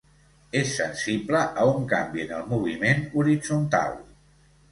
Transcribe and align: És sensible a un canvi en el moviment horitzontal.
És 0.59 0.69
sensible 0.77 1.41
a 1.63 1.65
un 1.73 1.85
canvi 1.91 2.25
en 2.25 2.33
el 2.39 2.49
moviment 2.53 3.05
horitzontal. 3.21 3.95